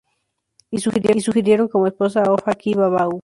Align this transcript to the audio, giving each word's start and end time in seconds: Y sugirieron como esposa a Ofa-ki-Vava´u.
Y 0.71 0.79
sugirieron 0.79 1.67
como 1.67 1.85
esposa 1.85 2.23
a 2.23 2.31
Ofa-ki-Vava´u. 2.31 3.19